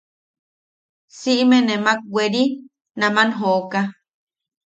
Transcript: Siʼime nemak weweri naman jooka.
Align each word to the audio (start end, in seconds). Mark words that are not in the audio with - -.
Siʼime 1.17 1.57
nemak 1.67 1.99
weweri 2.13 2.43
naman 2.99 3.29
jooka. 3.39 3.81